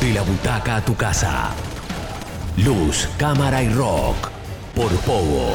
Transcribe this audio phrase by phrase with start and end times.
[0.00, 1.50] De la butaca a tu casa.
[2.56, 4.30] Luz, cámara y rock.
[4.74, 5.54] Por Pogo.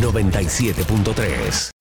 [0.00, 1.77] ...97.3...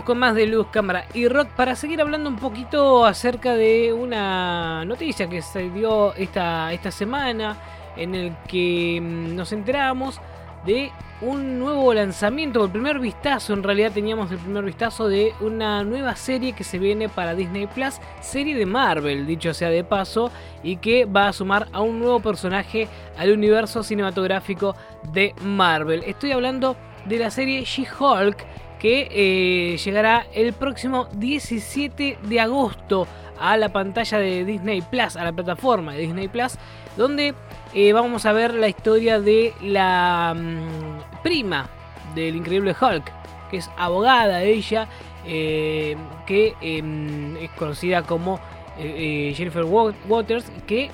[0.00, 4.86] Con más de luz, cámara y rock para seguir hablando un poquito acerca de una
[4.86, 7.58] noticia que se dio esta, esta semana
[7.98, 10.18] en el que mm, nos enteramos
[10.64, 15.84] de un nuevo lanzamiento, el primer vistazo, en realidad teníamos el primer vistazo de una
[15.84, 20.32] nueva serie que se viene para Disney Plus, serie de Marvel, dicho sea de paso,
[20.62, 24.74] y que va a sumar a un nuevo personaje al universo cinematográfico
[25.12, 26.02] de Marvel.
[26.06, 28.38] Estoy hablando de la serie She-Hulk
[28.82, 33.06] que eh, llegará el próximo 17 de agosto
[33.38, 36.54] a la pantalla de Disney Plus, a la plataforma de Disney Plus,
[36.96, 37.32] donde
[37.74, 41.70] eh, vamos a ver la historia de la mm, prima
[42.16, 43.04] del increíble Hulk,
[43.52, 44.88] que es abogada ella,
[45.28, 48.40] eh, que em, es conocida como
[48.76, 50.90] Jennifer Waters, que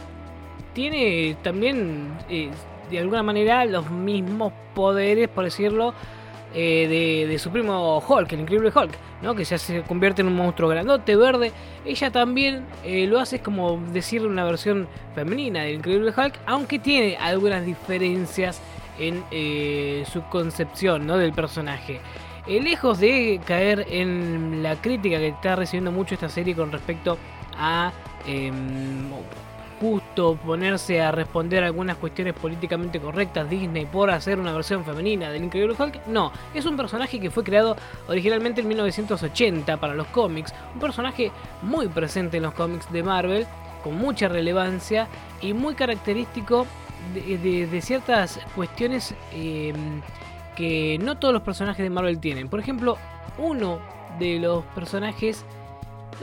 [0.74, 5.94] tiene también de alguna manera los mismos poderes, por decirlo,
[6.54, 9.34] eh, de, su primo Hulk, el increíble Hulk, ¿no?
[9.34, 11.52] que ya se convierte en un monstruo grandote, verde.
[11.84, 17.16] Ella también eh, lo hace, como decir una versión femenina del increíble Hulk, aunque tiene
[17.16, 18.60] algunas diferencias
[18.98, 21.18] en eh, su concepción ¿no?
[21.18, 22.00] del personaje.
[22.46, 27.18] lejos de caer en la crítica que está recibiendo mucho esta serie con respecto
[27.58, 27.92] a
[28.26, 29.10] em,
[29.80, 35.44] justo ponerse a responder algunas cuestiones políticamente correctas Disney por hacer una versión femenina del
[35.44, 36.06] Increíble Hulk.
[36.06, 37.76] No, es un personaje que fue creado
[38.08, 40.52] originalmente en 1980 para los cómics.
[40.74, 41.30] Un personaje
[41.62, 43.46] muy presente en los cómics de Marvel,
[43.82, 45.08] con mucha relevancia
[45.40, 46.66] y muy característico
[47.14, 50.02] de, ciertas cuestiones em,
[50.56, 52.48] que no todos los personajes de Marvel tienen.
[52.48, 52.98] Por ejemplo,
[53.38, 53.78] uno
[54.18, 55.44] de los personajes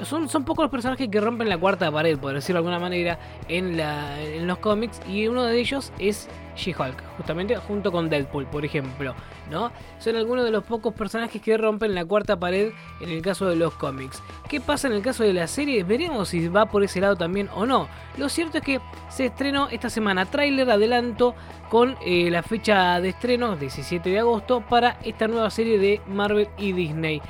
[0.03, 3.19] son, son pocos los personajes que rompen la cuarta pared, por decirlo de alguna manera,
[3.47, 5.01] en, la, en los cómics.
[5.07, 9.15] Y uno de ellos es She-Hulk, justamente junto con Deadpool, por ejemplo.
[9.49, 9.71] ¿no?
[9.99, 13.55] Son algunos de los pocos personajes que rompen la cuarta pared en el caso de
[13.55, 14.21] los cómics.
[14.49, 15.83] ¿Qué pasa en el caso de la serie?
[15.83, 17.87] Veremos si va por ese lado también o no.
[18.17, 21.35] Lo cierto es que se estrenó esta semana tráiler adelanto
[21.69, 26.49] con eh, la fecha de estreno, 17 de agosto, para esta nueva serie de Marvel
[26.57, 27.21] y Disney.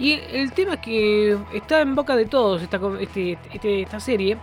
[0.00, 4.38] Y el, tema que está en boca de todos esta, este, este, esta serie,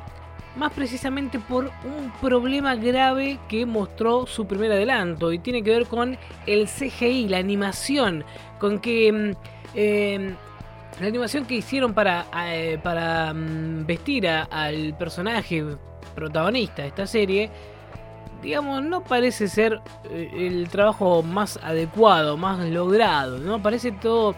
[0.55, 5.87] más precisamente por un problema grave que mostró su primer adelanto y tiene que ver
[5.87, 6.15] con
[6.45, 8.23] el CGI, la animación,
[8.59, 9.31] con que mm,
[9.73, 10.35] em,
[10.99, 15.65] la animación que hicieron para, eh, para mm, vestir al personaje
[16.13, 17.49] protagonista de esta serie,
[18.43, 19.81] digamos, no parece ser
[20.11, 23.59] eh, el trabajo más adecuado, más logrado, ¿no?
[23.61, 24.35] Parece todo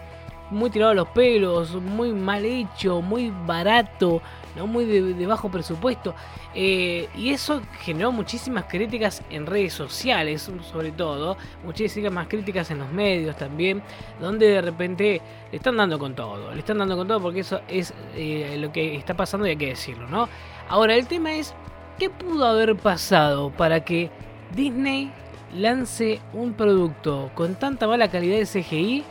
[0.50, 4.20] muy tirado a los pelos, muy mal hecho, muy barato,
[4.56, 4.66] ¿no?
[4.66, 6.14] muy de, bajo presupuesto.
[6.54, 12.90] Eh, y eso generó muchísimas críticas en redes sociales, sobre todo, muchísimas críticas en los
[12.90, 13.82] medios también,
[14.20, 17.60] donde de repente le están dando con todo, le están dando con todo porque eso
[17.68, 20.28] es eh, lo que está pasando y hay que decirlo, ¿no?
[20.68, 21.54] Ahora, el tema es,
[21.98, 24.10] ¿qué pudo haber pasado para que
[24.54, 25.12] Disney
[25.54, 29.04] lance un producto con tanta mala calidad de CGI?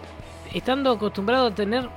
[0.54, 1.90] Estando acostumbrado a tener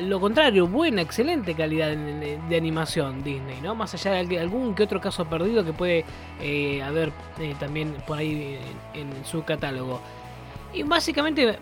[0.00, 3.74] lo contrario, buena, excelente calidad de, animación Disney, ¿no?
[3.74, 6.04] Más allá de algún que otro caso perdido que puede
[6.40, 8.58] eh, haber eh, también por ahí
[8.94, 10.00] en, su catálogo.
[10.72, 11.58] Y básicamente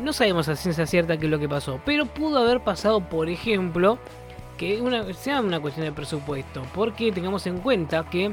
[0.00, 3.28] no sabemos a ciencia cierta qué es lo que pasó, pero pudo haber pasado, por
[3.28, 3.98] ejemplo,
[4.56, 4.82] que
[5.14, 8.32] sea una cuestión de presupuesto, porque tengamos en cuenta que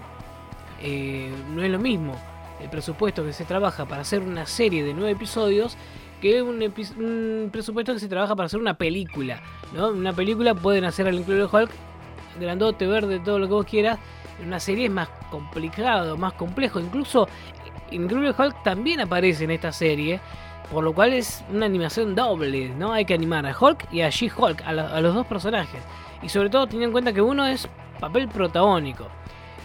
[0.82, 2.16] eh, no es lo mismo
[2.62, 5.78] el presupuesto que se trabaja para hacer una serie de nueve episodios
[6.22, 9.42] que es un, presupuesto que se trabaja para hacer una película.
[9.74, 9.90] ¿no?
[9.90, 11.72] Una película pueden hacer al Increíble Hulk,
[12.40, 14.00] grandote, verde, todo lo que vos quieras.
[14.46, 16.80] Una serie es más complicado, más complejo.
[16.80, 17.28] Incluso
[17.90, 20.22] Increíble Hulk también aparece en esta serie.
[20.72, 22.94] Por lo cual es una animación doble, ¿no?
[22.94, 25.82] Hay que animar a Hulk y a She-Hulk, a, a los dos personajes.
[26.24, 27.68] Y sobre todo teniendo en cuenta que uno es
[28.00, 29.08] papel protagónico.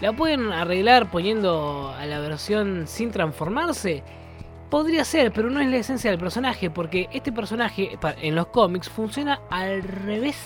[0.01, 4.03] ¿La pueden arreglar poniendo a la versión sin transformarse?
[4.71, 8.89] Podría ser, pero no es la esencia del personaje, porque este personaje en los cómics
[8.89, 10.37] funciona al revés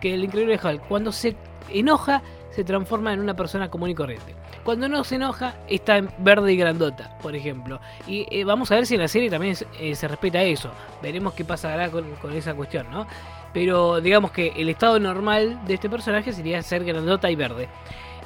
[0.00, 0.86] que el increíble Hulk.
[0.86, 1.36] Cuando se
[1.68, 4.34] enoja, se transforma en una persona común y corriente.
[4.64, 7.80] Cuando no se enoja, está en verde y grandota, por ejemplo.
[8.06, 10.70] Y eh, vamos a ver si en la serie también eh, se respeta eso.
[11.02, 12.04] Veremos qué pasará con,
[12.34, 13.06] esa cuestión, ¿no?
[13.52, 17.68] Pero digamos que el estado normal de este personaje sería ser grandota y verde.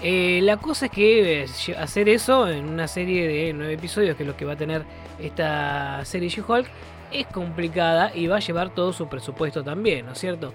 [0.00, 1.46] Eh, la cosa es que eh,
[1.78, 4.84] hacer eso en una serie de nueve episodios, que es lo que va a tener
[5.20, 6.66] esta serie She-Hulk,
[7.12, 10.52] es complicada y va a llevar todo su presupuesto también, ¿no es cierto?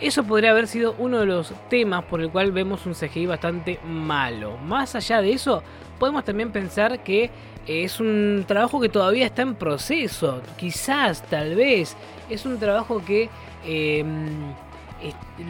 [0.00, 3.78] Eso podría haber sido uno de los temas por el cual vemos un CGI bastante
[3.84, 4.56] malo.
[4.56, 5.62] Más allá de eso,
[5.98, 7.30] podemos también pensar que
[7.66, 10.40] es un trabajo que todavía está en proceso.
[10.56, 11.98] Quizás, tal vez,
[12.30, 13.28] es un trabajo que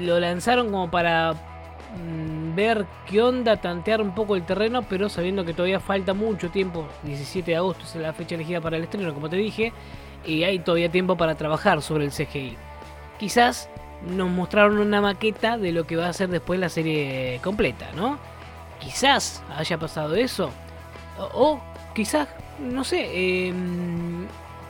[0.00, 2.29] lo lanzaron como para mm,
[2.60, 6.86] ver qué onda, tantear un poco el terreno, pero sabiendo que todavía falta mucho tiempo.
[7.04, 9.72] 17 de agosto es la fecha elegida para el estreno, como te dije,
[10.26, 12.56] y hay todavía tiempo para trabajar sobre el CGI.
[13.18, 13.68] Quizás
[14.06, 18.18] nos mostraron una maqueta de lo que va a ser después la serie completa, ¿no?
[18.78, 20.50] Quizás haya pasado eso.
[21.34, 21.60] O,
[21.94, 22.28] quizás,
[22.58, 24.26] no sé, em,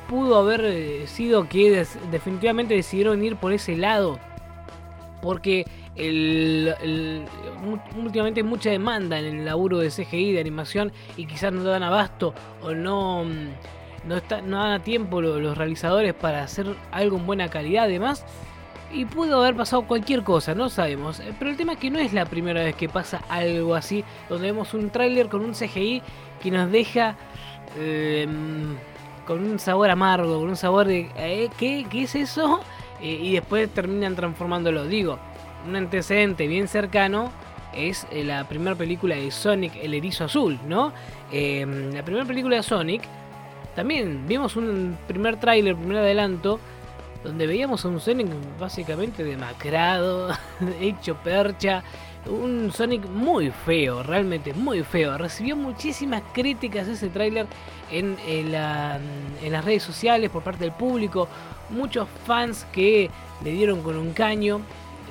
[0.08, 4.18] pudo haber eh, sido que definitivamente decidieron ir por ese lado.
[5.22, 5.64] Porque
[7.96, 11.82] últimamente hay mucha demanda en el laburo de CGI, de animación, y quizás no dan
[11.82, 17.26] abasto o no, mm, no, no dan a tiempo los, realizadores para hacer algo en
[17.26, 17.84] buena calidad.
[17.84, 18.24] Además,
[18.92, 21.20] y pudo haber pasado cualquier cosa, no sabemos.
[21.20, 24.04] Eh, pero el tema es que no es la primera vez que pasa algo así,
[24.28, 26.02] donde vemos un tráiler con un CGI
[26.42, 27.16] que nos deja
[27.78, 28.76] em,
[29.26, 32.60] con un sabor amargo, con un sabor de eh, ¿qué, ¿qué, es eso?
[33.02, 34.84] Eh, y después terminan transformándolo.
[34.84, 35.18] Digo,
[35.66, 37.32] un antecedente bien cercano
[37.74, 40.92] es la primera película de Sonic, El Erizo Azul, ¿no?
[41.30, 43.02] Em, la primera película de Sonic,
[43.76, 46.58] también vimos un primer tráiler, primer adelanto
[47.22, 50.30] donde veíamos a un Sonic básicamente demacrado,
[50.80, 51.82] hecho percha,
[52.26, 55.16] un Sonic muy feo, realmente muy feo.
[55.18, 57.46] Recibió muchísimas críticas ese tráiler
[57.90, 61.28] en, en, las redes sociales por parte del público,
[61.70, 63.10] muchos fans que
[63.42, 64.60] le dieron con un caño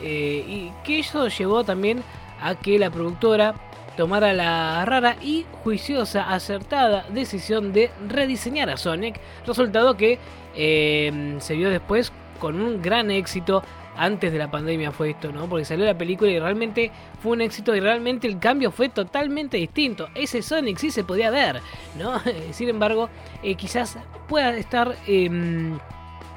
[0.02, 2.04] eh, y que eso llevó también
[2.42, 3.56] a que la productora
[3.98, 10.20] tomara la rara y juiciosa, acertada decisión de rediseñar a Sonic, resultado que
[10.56, 13.62] eh, se vio después con un gran éxito.
[13.96, 15.48] Antes de la pandemia fue esto, ¿no?
[15.48, 16.92] Porque salió la película y realmente
[17.22, 20.08] fue un éxito y realmente el cambio fue totalmente distinto.
[20.16, 21.62] Ese Sonic sí se podía ver,
[21.98, 22.20] ¿no?
[22.52, 23.10] Sin embargo,
[23.44, 23.98] eh, quizás
[24.28, 25.78] pueda estar em,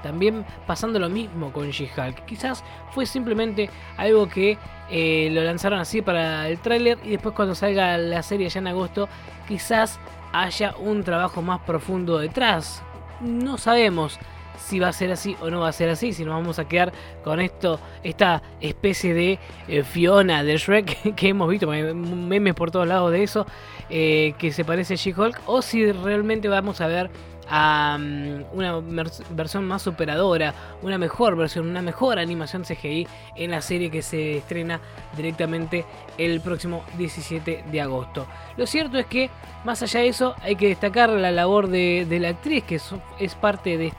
[0.02, 2.24] también pasando lo mismo con She-Hulk.
[2.24, 4.58] Quizás fue simplemente algo que
[4.90, 8.66] eh, lo lanzaron así para el tráiler y después cuando salga la serie ya en
[8.66, 9.08] agosto,
[9.46, 10.00] quizás
[10.32, 12.82] haya un trabajo más profundo detrás
[13.22, 14.18] no sabemos
[14.58, 16.66] si va a ser así o no va a ser así, si nos vamos a
[16.66, 16.92] quedar
[17.24, 19.38] con esto, esta especie de
[19.68, 23.46] eh, Fiona de Shrek que hemos visto, memes por todos lados de eso,
[23.90, 27.10] eh, que se parece a She-Hulk, o si realmente vamos a ver
[27.48, 28.80] a mm, una
[29.30, 33.06] versión más superadora, una mejor versión, una mejor animación CGI
[33.36, 34.80] en la serie que se estrena
[35.16, 35.84] directamente
[36.18, 38.26] el próximo 17 de agosto.
[38.56, 39.30] Lo cierto es que,
[39.64, 42.80] más allá de eso, hay que destacar la labor de, la actriz, que
[43.18, 43.92] es, parte de,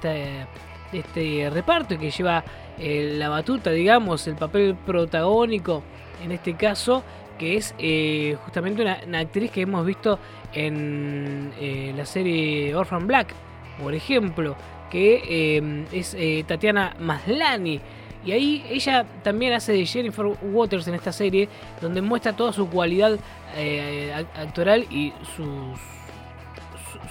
[0.91, 2.43] este reparto que lleva
[2.77, 5.83] eh, la batuta, digamos, el papel protagónico
[6.23, 7.03] en este caso
[7.37, 10.19] que es eh, justamente una, actriz que hemos visto
[10.53, 13.33] en eh, la serie Orphan Black,
[13.81, 14.55] por ejemplo,
[14.89, 17.79] que em, es eh, Tatiana Maslani.
[18.25, 21.49] Y ahí ella también hace de Jennifer Waters en esta serie,
[21.81, 23.19] donde muestra toda su cualidad
[24.35, 25.77] actoral y sus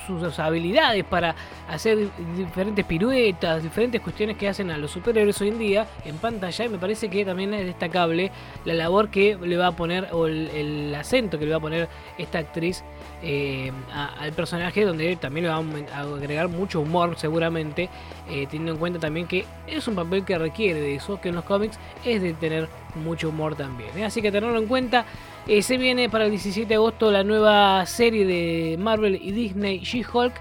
[0.07, 1.35] sus habilidades para
[1.69, 6.65] hacer diferentes piruetas, diferentes cuestiones que hacen a los superhéroes hoy en día en pantalla.
[6.65, 8.31] Y me parece que también es destacable
[8.65, 11.89] la labor que le va a poner o el, acento que le va a poner
[12.19, 12.85] esta actriz
[13.23, 15.63] eh, al personaje, donde también le va
[15.95, 17.89] a agregar mucho humor, seguramente,
[18.29, 21.37] eh, teniendo en cuenta también que es un papel que requiere de eso, que en
[21.37, 23.91] los cómics es de tener mucho humor también.
[23.97, 24.05] ¿eh?
[24.05, 25.05] Así que tenerlo en cuenta.
[25.61, 30.35] se viene para el 17 de agosto la nueva serie de Marvel y Disney She-Hulk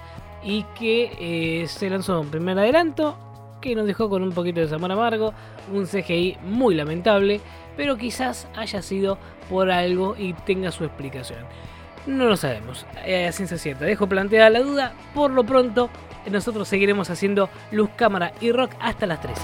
[0.43, 3.17] y que se lanzó en primer adelanto
[3.61, 5.33] que nos dejó con un poquito de sabor amargo,
[5.71, 7.39] un CGI muy lamentable,
[7.77, 9.17] pero quizás haya sido
[9.49, 11.45] por algo y tenga su explicación.
[12.07, 13.85] No lo sabemos, eh, ciencia cierta.
[13.85, 14.93] Dejo planteada la duda.
[15.13, 15.89] Por lo pronto,
[16.29, 19.41] nosotros seguiremos haciendo luz, cámara y rock hasta las 13.